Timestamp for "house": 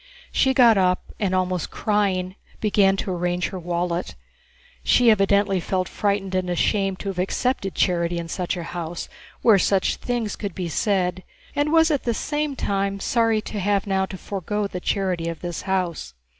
8.63-9.07, 15.69-16.15